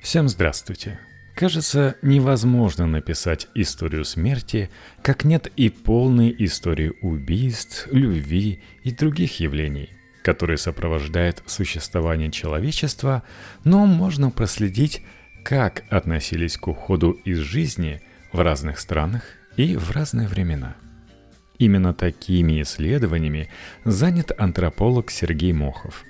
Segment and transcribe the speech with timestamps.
[0.00, 0.98] Всем здравствуйте.
[1.34, 4.70] Кажется, невозможно написать историю смерти,
[5.02, 9.90] как нет и полной истории убийств, любви и других явлений,
[10.22, 13.24] которые сопровождают существование человечества,
[13.64, 15.02] но можно проследить,
[15.44, 18.00] как относились к уходу из жизни
[18.32, 19.22] в разных странах
[19.56, 20.76] и в разные времена.
[21.58, 23.50] Именно такими исследованиями
[23.84, 26.04] занят антрополог Сергей Мохов.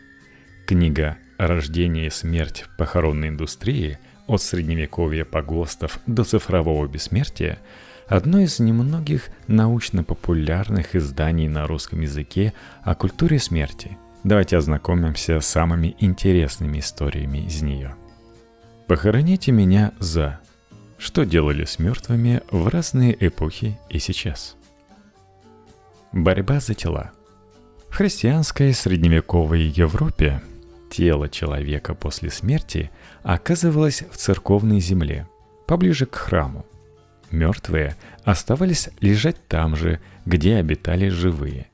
[0.65, 7.59] Книга «Рождение и смерть похоронной индустрии» от средневековья погостов до цифрового бессмертия–
[8.09, 13.97] одно из немногих научно-популярных изданий на русском языке о культуре смерти.
[14.23, 17.95] Давайте ознакомимся с самыми интересными историями из нее.
[18.87, 20.41] Похороните меня за
[20.99, 24.57] что делали с мертвыми в разные эпохи и сейчас.
[26.13, 27.13] Борьба за тела.
[27.89, 30.43] В христианской средневековой Европе
[30.91, 32.91] тело человека после смерти
[33.23, 35.27] оказывалось в церковной земле,
[35.67, 36.67] поближе к храму.
[37.31, 41.69] Мертвые оставались лежать там же, где обитали живые.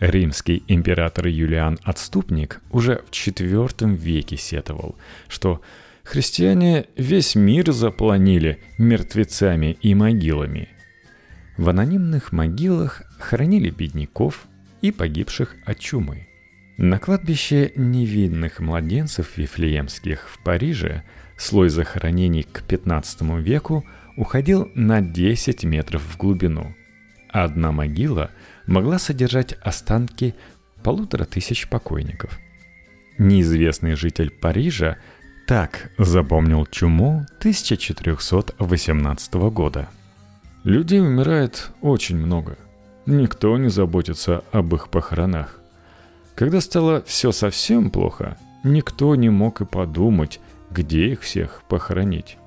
[0.00, 4.96] Римский император Юлиан Отступник уже в IV веке сетовал,
[5.28, 5.60] что
[6.02, 10.70] христиане весь мир запланили мертвецами и могилами.
[11.58, 14.46] В анонимных могилах хоронили бедняков
[14.80, 16.29] и погибших от чумы.
[16.82, 21.02] На кладбище невинных младенцев вифлеемских в Париже
[21.36, 23.84] слой захоронений к 15 веку
[24.16, 26.74] уходил на 10 метров в глубину.
[27.28, 28.30] Одна могила
[28.66, 30.34] могла содержать останки
[30.82, 32.40] полутора тысяч покойников.
[33.18, 34.96] Неизвестный житель Парижа
[35.46, 39.90] так запомнил чуму 1418 года.
[40.64, 42.56] Людей умирает очень много.
[43.04, 45.59] Никто не заботится об их похоронах.
[46.40, 52.38] Когда стало все совсем плохо, никто не мог и подумать, где их всех похоронить.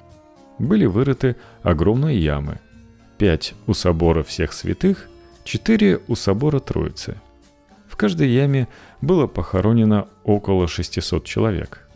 [0.58, 2.60] Были вырыты огромные ямы.
[3.20, 5.08] Пять у собора всех святых,
[5.44, 7.22] четыре у собора Троицы.
[7.88, 8.68] В каждой яме
[9.02, 11.88] было похоронено около 600 человек.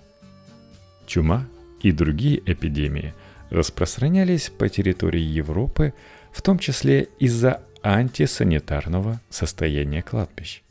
[1.07, 1.47] Чума
[1.81, 3.15] и другие эпидемии
[3.49, 5.95] распространялись по территории Европы,
[6.31, 10.61] в том числе из-за антисанитарного состояния кладбищ.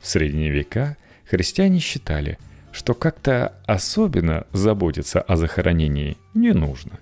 [0.00, 0.96] В средние века
[1.28, 2.38] христиане считали,
[2.72, 7.00] что как-то особенно заботиться о захоронении не нужно.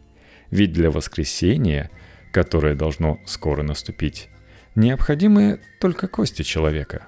[0.50, 1.90] Ведь для воскресения,
[2.32, 4.30] которое должно скоро наступить,
[4.74, 7.06] необходимы только кости человека.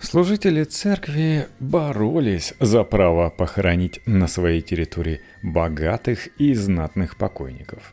[0.00, 7.92] Служители церкви боролись за право похоронить на своей территории богатых и знатных покойников.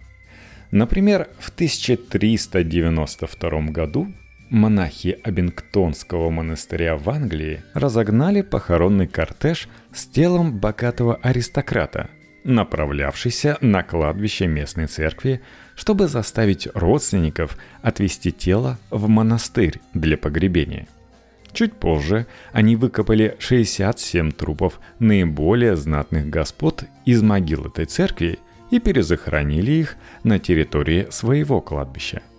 [0.72, 4.08] Например, в 1392 году
[4.50, 12.10] монахи Абингтонского монастыря в Англии разогнали похоронный кортеж с телом богатого аристократа,
[12.44, 15.42] направлявшийся на кладбище местной церкви,
[15.76, 20.88] чтобы заставить родственников отвезти тело в монастырь для погребения.
[21.54, 29.72] Чуть позже они выкопали 67 трупов наиболее знатных господ из могил этой церкви и перезахоронили
[29.72, 32.22] их на территории своего кладбища–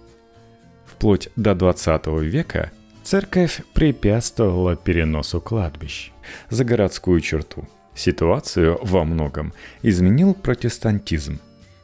[0.98, 2.72] вплоть до 20 века
[3.04, 6.10] церковь препятствовала переносу кладбищ
[6.50, 7.69] за городскую черту.
[7.94, 11.38] Ситуацию во многом изменил протестантизм.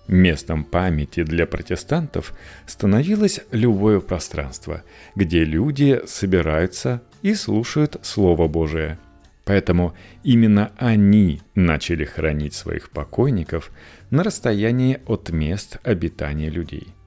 [0.09, 2.35] Местом памяти для протестантов
[2.67, 4.83] становилось любое пространство,
[5.15, 8.99] где люди собираются и слушают Слово Божие.
[9.45, 13.71] Поэтому именно они начали хранить своих покойников
[14.11, 16.89] на расстоянии от мест обитания людей–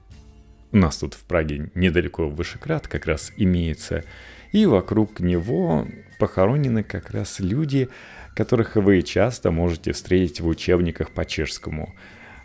[0.72, 4.04] у нас тут в Праге недалеко Вышеград как раз имеется.
[4.52, 5.86] И вокруг него
[6.18, 7.88] похоронены как раз люди,
[8.34, 11.94] которых вы часто можете встретить в учебниках по чешскому,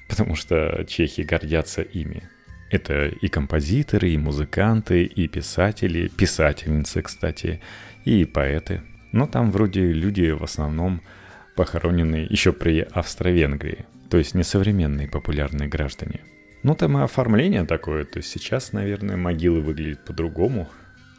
[0.09, 2.23] потому что чехи гордятся ими.
[2.69, 7.61] Это и композиторы, и музыканты, и писатели, писательницы, кстати,
[8.03, 8.81] и поэты.
[9.11, 11.01] Но там вроде люди в основном
[11.55, 16.22] похоронены еще при Австро-Венгрии, то есть несовременные популярные граждане–
[16.63, 18.05] ну, там и оформление такое.
[18.05, 20.69] То есть сейчас, наверное, могилы выглядят по-другому.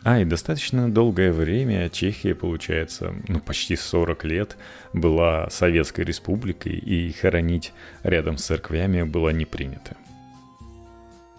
[0.03, 4.57] А, и достаточно долгое время Чехия, получается, ну, почти 40 лет
[4.93, 9.97] была Советской Республикой, и хоронить рядом с церквями было не принято.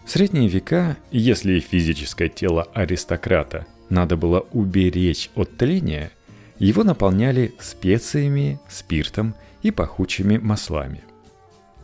[0.03, 6.11] В средние века, если физическое тело аристократа надо было уберечь от тления,
[6.57, 11.03] его наполняли специями, спиртом и пахучими маслами–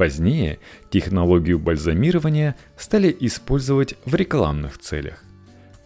[0.01, 0.57] Позднее
[0.89, 5.23] технологию бальзамирования стали использовать в рекламных целях.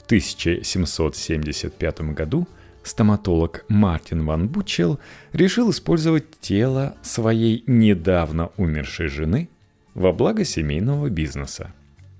[0.01, 2.47] В 1775 году
[2.81, 5.01] стоматолог Мартин Ван Бучел
[5.33, 9.49] решил использовать тело своей недавно умершей жены
[9.95, 11.73] во благо семейного бизнеса.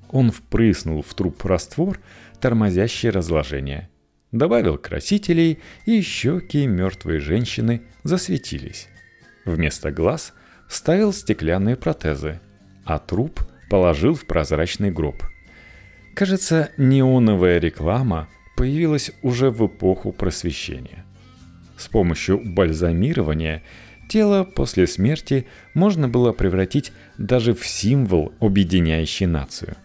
[0.09, 2.01] Он впрыснул в труп раствор,
[2.41, 3.88] тормозящий разложение,
[4.33, 8.89] добавил красителей, и щеки мертвой женщины засветились.
[9.45, 10.33] Вместо глаз
[10.67, 12.39] вставил стеклянные протезы,
[12.83, 15.23] а труп положил в прозрачный гроб.
[16.15, 21.03] Кажется, неоновая реклама появилась уже в эпоху просвещения.
[21.77, 23.63] С помощью бальзамирования
[24.07, 29.75] тело после смерти можно было превратить даже в символ, объединяющий нацию.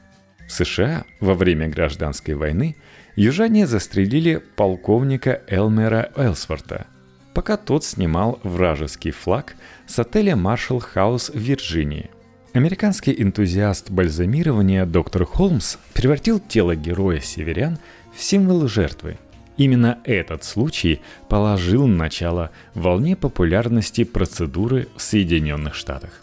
[0.46, 2.76] В США во время гражданской войны
[3.16, 6.86] южане застрелили полковника Элмера Элсворта,
[7.34, 9.54] пока тот снимал вражеский флаг
[9.86, 12.10] с отеля Маршалл Хаус в Вирджинии.
[12.52, 17.78] Американский энтузиаст бальзамирования доктор Холмс превратил тело героя северян–
[18.14, 19.18] в символ жертвы.
[19.56, 26.22] Именно этот случай положил начало волне популярности процедуры в Соединенных Штатах.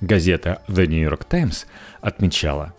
[0.00, 1.66] Газета The New York Times
[2.00, 2.74] отмечала,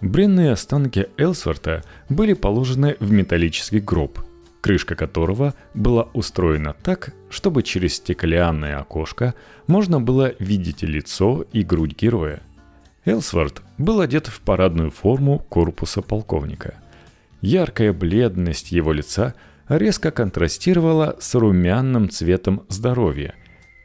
[0.00, 4.20] бренные останки Элсворта были положены в металлический гроб,
[4.60, 9.34] крышка которого была устроена так, чтобы через стеклянное окошко
[9.66, 12.40] можно было видеть лицо и грудь героя.
[13.04, 16.74] Элсворт был одет в парадную форму корпуса полковника–
[17.40, 19.34] Яркая бледность его лица
[19.68, 23.34] резко контрастировала с румяным цветом здоровья,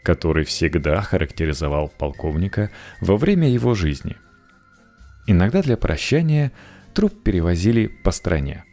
[0.03, 2.69] который всегда характеризовал полковника
[2.99, 4.17] во время его жизни.
[5.25, 6.51] Иногда для прощания
[6.93, 8.65] труп перевозили по стране.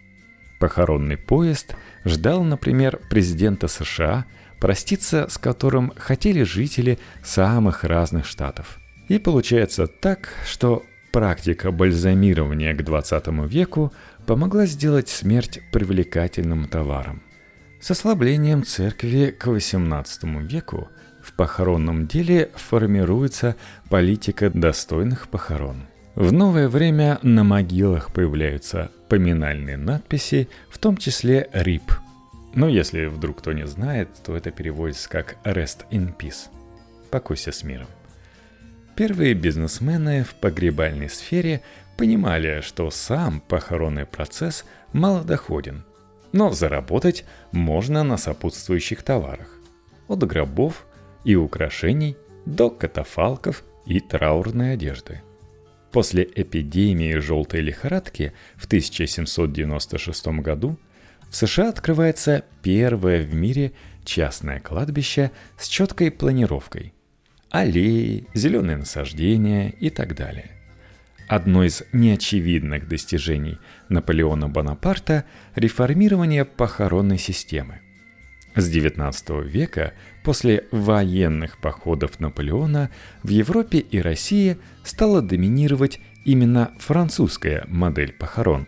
[0.62, 1.74] Похоронный поезд
[2.04, 4.26] ждал, например, президента США,
[4.60, 8.78] проститься с которым хотели жители самых разных штатов.
[9.08, 13.92] И получается так, что практика бальзамирования к 20 веку
[14.24, 17.24] помогла сделать смерть привлекательным товаром.
[17.80, 20.90] С ослаблением церкви к XVIII веку
[21.24, 23.56] в похоронном деле формируется
[23.90, 25.88] политика достойных похорон.
[26.14, 31.90] В новое время на могилах появляются поминальные надписи, в том числе «РИП».
[32.54, 36.50] Но если вдруг кто не знает, то это переводится как «Rest in Peace»–
[37.10, 37.86] «Покойся с миром».
[38.94, 41.62] Первые бизнесмены в погребальной сфере
[41.96, 45.82] понимали, что сам похоронный процесс малодоходен,
[46.32, 49.48] но заработать можно на сопутствующих товарах.
[50.08, 50.84] От гробов
[51.24, 55.22] и украшений до катафалков и траурной одежды.
[55.92, 60.78] После эпидемии желтой лихорадки в 1796 году
[61.28, 63.72] в США открывается первое в мире
[64.04, 66.94] частное кладбище с четкой планировкой.
[67.50, 70.50] Аллеи, зеленые насаждения и так далее–
[71.28, 75.24] Одно из неочевидных достижений Наполеона Бонапарта–
[75.54, 77.80] реформирование похоронной системы.
[78.54, 82.90] С XIX века, после военных походов Наполеона,
[83.22, 88.66] в Европе и России стала доминировать именно французская модель похорон,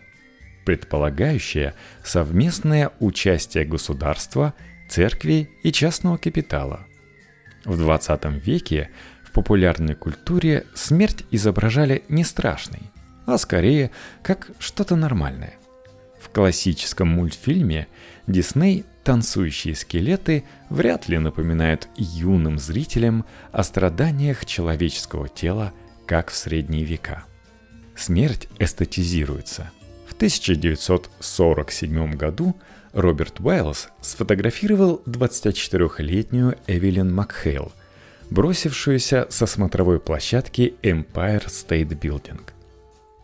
[0.65, 4.53] предполагающая совместное участие государства,
[4.89, 6.85] церкви и частного капитала.
[7.63, 8.89] В XX веке
[9.35, 12.83] популярной культуре смерть изображали не страшной,
[13.25, 13.91] а скорее
[14.23, 15.55] как что-то нормальное.
[16.21, 17.87] В классическом мультфильме
[18.27, 25.73] Дисней танцующие скелеты вряд ли напоминают юным зрителям о страданиях человеческого тела,
[26.05, 27.25] как в средние века.
[27.95, 29.71] Смерть эстетизируется.
[30.07, 32.55] В 1947 году
[32.93, 37.71] Роберт Уайлз сфотографировал 24-летнюю Эвелин Макхейл–
[38.29, 42.41] бросившуюся со смотровой площадки Empire State Building.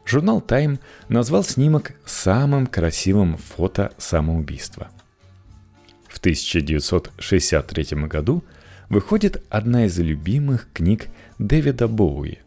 [0.06, 0.80] Журнал Time
[1.10, 4.90] назвал снимок самым красивым фото самоубийства.
[6.08, 8.44] В 1963 году
[8.90, 11.08] выходит одна из любимых книг
[11.40, 12.40] Дэвида Боуи.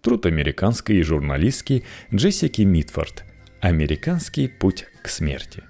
[0.00, 3.24] Труд американской журналистки Джессики Митфорд
[3.60, 5.62] «Американский путь к смерти».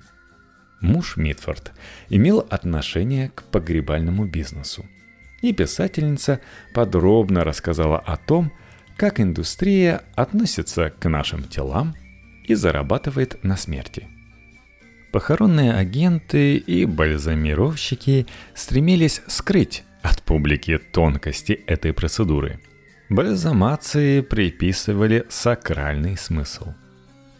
[0.81, 1.73] Муж Митфорд
[2.11, 4.85] имел отношение к погребальному бизнесу–
[5.43, 6.41] и писательница
[6.75, 8.53] подробно рассказала о том,
[8.97, 11.95] как индустрия относится к нашим телам
[12.45, 14.09] и зарабатывает на смерти.
[15.12, 22.61] Похоронные агенты и бальзамировщики стремились скрыть от публики тонкости этой процедуры.
[23.09, 26.75] Бальзамации приписывали сакральный смысл.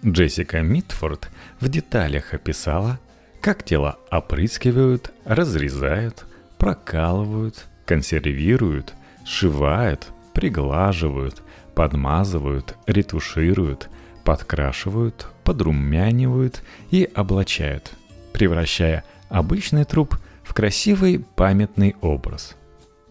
[0.05, 1.29] Джессика Митфорд
[1.61, 3.01] в деталях описала,
[3.41, 6.25] как тело опрыскивают, разрезают,
[6.59, 8.95] прокалывают, консервируют,
[9.25, 11.43] сшивают, приглаживают,
[11.77, 13.91] подмазывают, ретушируют,
[14.25, 17.93] подкрашивают, подрумянивают и облачают,
[18.33, 22.57] превращая обычный труп в красивый памятный образ.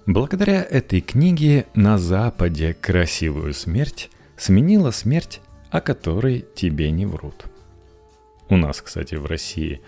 [0.08, 7.46] Благодаря этой книге на Западе красивую смерть сменила смерть, о которой тебе не врут.
[8.50, 9.82] У нас, кстати, в России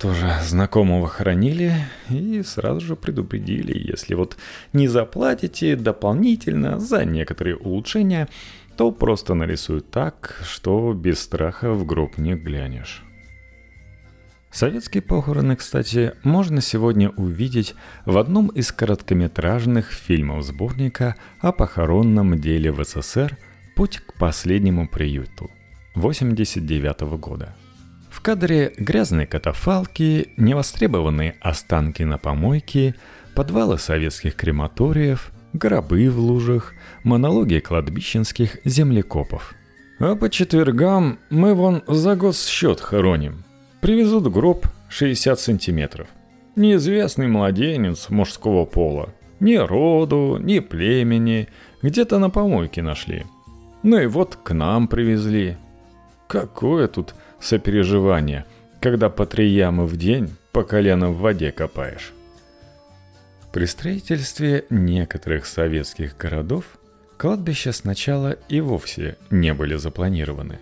[0.00, 1.74] тоже знакомого хоронили
[2.08, 4.38] и сразу же предупредили, если вот
[4.72, 8.28] не заплатите дополнительно за некоторые улучшения,
[8.76, 13.02] то просто нарисуют так, что без страха в гроб не глянешь.
[14.50, 17.74] Советские похороны, кстати, можно сегодня увидеть
[18.06, 23.36] в одном из короткометражных фильмов сборника о похоронном деле в СССР
[23.76, 25.50] «Путь к последнему приюту»
[25.94, 27.54] 1989 года.
[28.20, 32.94] В кадре грязные катафалки, невостребованные останки на помойке,
[33.34, 39.54] подвалы советских крематориев, гробы в лужах, монологи кладбищенских землекопов.
[40.00, 43.42] А по четвергам мы вон за госсчет хороним.
[43.80, 46.06] Привезут гроб 60 сантиметров.
[46.56, 49.14] Неизвестный младенец мужского пола.
[49.40, 51.48] Ни роду, ни племени.
[51.80, 53.24] Где-то на помойке нашли.
[53.82, 55.56] Ну и вот к нам привезли.
[56.28, 58.44] Какое тут сопереживание,
[58.80, 62.12] когда по три ямы в день по колено в воде копаешь.
[63.52, 66.64] При строительстве некоторых советских городов
[67.18, 70.60] кладбища сначала и вовсе не были запланированы.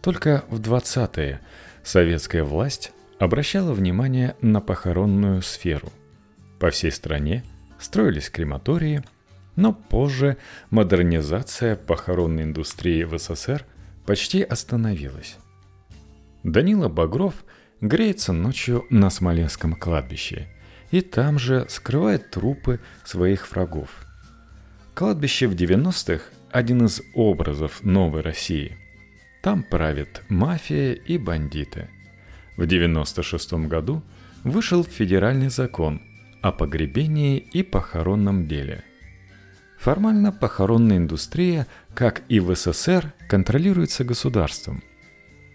[0.00, 1.40] Только в 20-е
[1.82, 5.92] советская власть обращала внимание на похоронную сферу.
[6.58, 7.44] По всей стране
[7.78, 9.02] строились крематории,
[9.56, 10.36] но позже
[10.70, 13.66] модернизация похоронной индустрии в СССР
[14.06, 15.36] почти остановилась.
[16.42, 17.44] Данила Багров
[17.80, 20.48] греется ночью на Смоленском кладбище
[20.90, 23.90] и там же скрывает трупы своих врагов.
[24.94, 28.76] Кладбище в 90-х– один из образов новой России.
[29.42, 31.88] Там правят мафия и бандиты.
[32.56, 34.02] В 96 году
[34.42, 36.02] вышел федеральный закон
[36.42, 38.82] о погребении и похоронном деле.
[39.78, 44.82] Формально похоронная индустрия, как и в СССР, контролируется государством–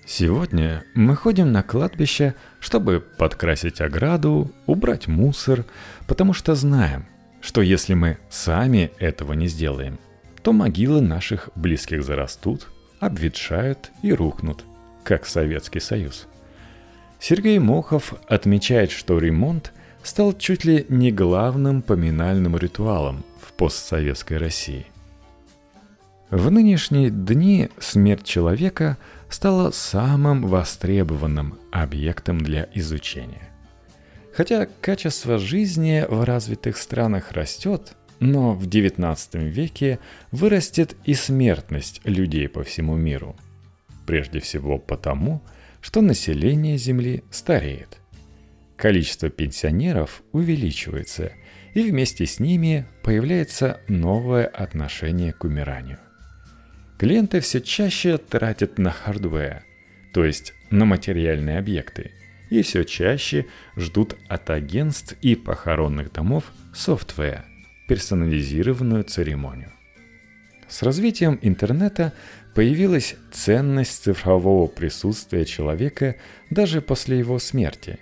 [0.08, 5.66] Сегодня мы ходим на кладбище, чтобы подкрасить ограду, убрать мусор,
[6.08, 7.08] потому что знаем,
[7.42, 9.98] что если мы сами этого не сделаем,
[10.44, 12.68] то могилы наших близких зарастут,
[13.00, 14.64] обветшают и рухнут,
[15.04, 16.28] как Советский Союз.
[17.20, 24.86] Сергей Мохов отмечает, что ремонт стал чуть ли не главным поминальным ритуалом в постсоветской России.
[26.29, 28.98] В нынешние дни смерть человека–
[29.29, 33.50] стала самым востребованным объектом для изучения.
[34.34, 40.00] Хотя качество жизни в развитых странах растет, но в XIX веке
[40.32, 43.36] вырастет и смертность людей по всему миру.
[44.05, 45.41] Прежде всего потому,
[45.82, 47.98] что население Земли стареет.
[48.77, 51.32] Количество пенсионеров увеличивается,
[51.74, 56.00] и вместе с ними появляется новое отношение к умиранию.
[56.98, 59.66] Клиенты все чаще тратят на хардвер,
[60.14, 62.12] то есть на материальные объекты,
[62.50, 67.44] и все чаще ждут от агентств и похоронных домов софтвер,
[67.90, 69.74] персонализированную церемонию.
[70.70, 72.14] С развитием интернета
[72.56, 76.16] появилась ценность цифрового присутствия человека
[76.50, 78.00] даже после его смерти.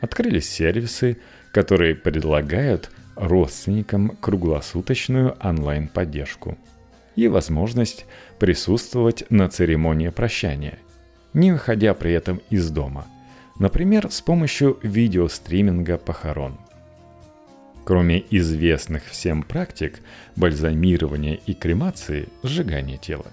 [0.00, 1.18] Открылись сервисы,
[1.52, 6.56] которые предлагают родственникам круглосуточную онлайн-поддержку–
[7.16, 8.06] и возможность
[8.38, 10.78] присутствовать на церемонии прощания,
[11.32, 13.06] не выходя при этом из дома,
[13.58, 16.58] например, с помощью видеостриминга похорон.
[17.84, 20.00] Кроме известных всем практик
[20.36, 23.26] бальзамирования и кремации, сжигания тела,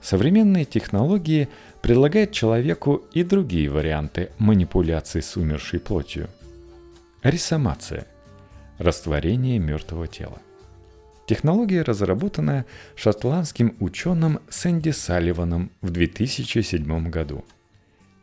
[0.00, 1.48] современные технологии
[1.82, 6.28] предлагают человеку и другие варианты манипуляции с умершей плотью.
[7.22, 8.06] Ресомация–
[8.78, 10.38] растворение мертвого тела–
[11.32, 17.42] Технология разработана шотландским ученым Сэнди Салливаном в 2007 году.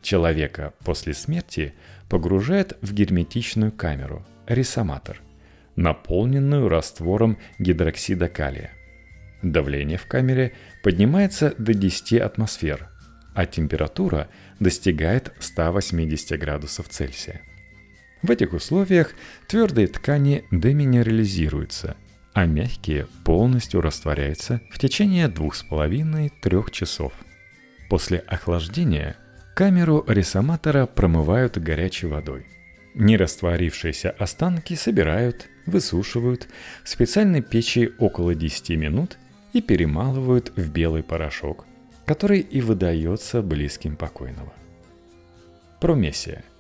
[0.04, 1.74] Человека после смерти
[2.08, 5.24] погружают в герметичную камеру– ресоматор,
[5.76, 8.74] наполненную раствором гидроксида калия.
[9.42, 12.90] Давление в камере поднимается до 10 атмосфер,
[13.34, 17.42] а температура достигает 180 градусов Цельсия.
[18.22, 19.16] В этих условиях
[19.48, 21.98] твердые ткани деминерализируются–
[22.34, 27.14] а мягкие полностью растворяются в течение 2,5-3 часов.
[27.90, 29.16] После охлаждения
[29.56, 32.46] камеру ресоматора промывают горячей водой.
[32.96, 36.48] Нерастворившиеся останки собирают, высушивают
[36.84, 39.18] в специальной печи около 10 минут
[39.54, 41.66] и перемалывают в белый порошок,
[42.06, 44.54] который и выдается близким покойного.
[45.80, 46.44] Промессия–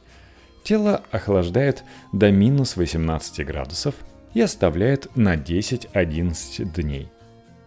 [0.64, 1.84] тело охлаждают
[2.14, 3.96] до минус 18 градусов
[4.33, 7.09] и оставляют на 10-11 дней,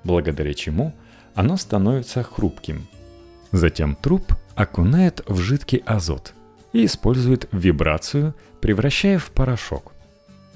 [0.04, 0.92] благодаря чему
[1.34, 2.86] оно становится хрупким.
[3.52, 6.34] Затем труп окунает в жидкий азот
[6.72, 9.92] и использует вибрацию, превращая в порошок.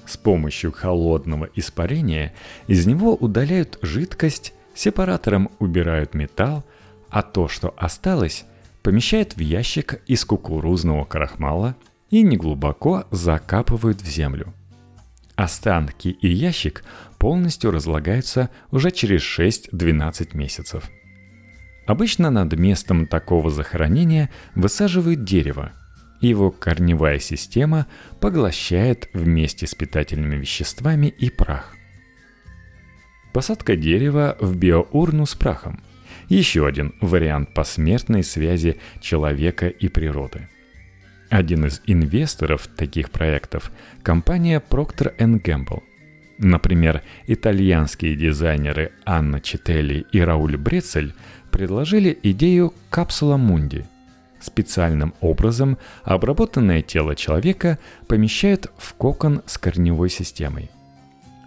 [0.05, 2.33] С помощью холодного испарения
[2.67, 6.63] из него удаляют жидкость, сепаратором убирают металл,
[7.09, 8.45] а то, что осталось,
[8.83, 11.75] помещают в ящик из кукурузного крахмала
[12.09, 14.53] и неглубоко закапывают в землю.
[15.37, 16.83] Останки и ящик
[17.19, 20.89] полностью разлагаются уже через 6-12 месяцев.
[21.85, 25.71] Обычно над местом такого захоронения высаживают дерево.
[26.19, 27.85] Его корневая система
[28.19, 31.75] поглощает вместе с питательными веществами и прах.
[33.31, 35.81] Посадка дерева в биоурну с прахом–
[36.29, 40.49] еще один вариант посмертной связи человека и природы.
[41.29, 43.71] Один из инвесторов таких проектов–
[44.03, 45.83] компания Procter Gamble.
[46.37, 51.13] Например, итальянские дизайнеры Анна Чителли и Рауль Брецель
[51.51, 53.85] предложили идею капсула Мунди.
[54.39, 60.69] Специальным образом обработанное тело человека помещают в кокон с корневой системой.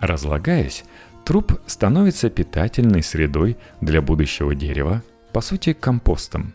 [0.01, 0.85] Разлагаясь,
[1.25, 6.55] Труп становится питательной средой для будущего дерева, по сути компостом.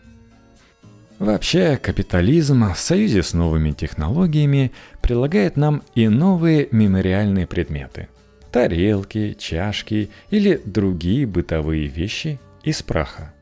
[1.18, 8.08] Вообще, капитализм в союзе с новыми технологиями прилагает нам и новые мемориальные предметы.
[8.52, 13.32] Тарелки, чашки или другие бытовые вещи из праха.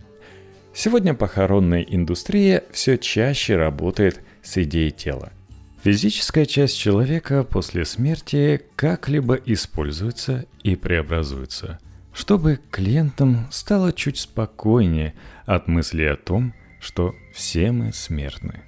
[0.72, 5.32] Сегодня похоронная индустрия все чаще работает с идеей тела–
[5.84, 11.78] Физическая часть человека после смерти как-либо используется и преобразуется,
[12.14, 15.12] чтобы клиентам стало чуть спокойнее
[15.44, 16.54] от мысли о том,
[16.84, 18.60] что все мы смертны.